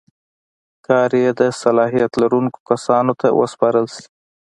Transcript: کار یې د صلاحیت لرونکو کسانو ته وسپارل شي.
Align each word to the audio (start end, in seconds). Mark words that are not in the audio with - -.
کار 0.87 1.09
یې 1.21 1.29
د 1.39 1.41
صلاحیت 1.61 2.11
لرونکو 2.21 2.57
کسانو 2.69 3.13
ته 3.21 3.27
وسپارل 3.39 3.85
شي. 3.95 4.05